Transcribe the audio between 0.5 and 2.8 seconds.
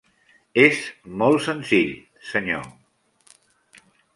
És molt senzill, senyor.